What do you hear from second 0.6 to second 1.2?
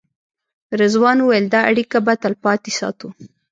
رضوان